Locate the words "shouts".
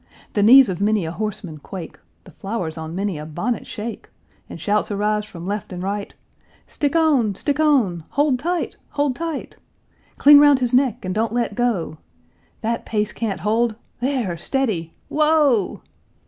4.59-4.89